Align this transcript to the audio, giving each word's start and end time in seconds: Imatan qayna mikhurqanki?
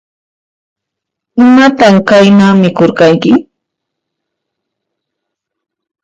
Imatan 1.43 1.95
qayna 2.07 2.47
mikhurqanki? 2.61 3.31